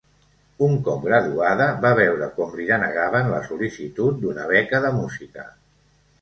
Un 0.67 0.71
cop 0.85 1.03
graduada, 1.09 1.67
va 1.83 1.91
veure 1.99 2.29
com 2.37 2.55
li 2.61 2.65
denegaven 2.71 3.29
la 3.35 3.43
sol·licitud 3.51 4.19
d’una 4.25 4.49
beca 4.55 4.83
de 4.89 4.93
música. 4.99 5.47